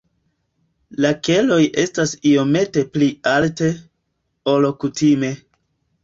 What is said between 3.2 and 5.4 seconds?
alte, ol kutime.